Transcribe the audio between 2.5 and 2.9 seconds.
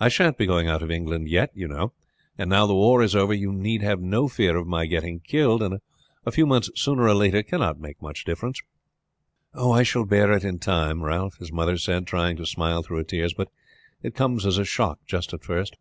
now the